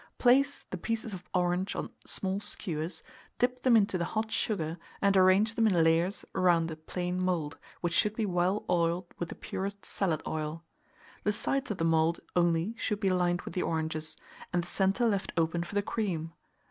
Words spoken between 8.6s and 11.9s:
oiled with the purest salad oil. The sides of the